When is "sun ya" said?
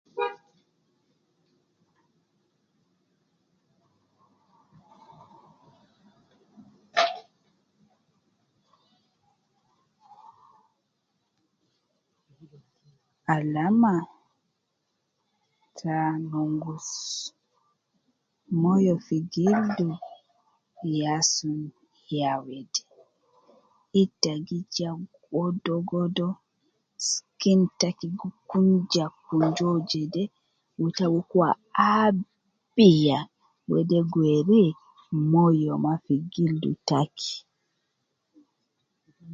21.31-22.31